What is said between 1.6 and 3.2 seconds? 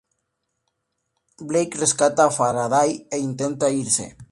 rescata a Faraday e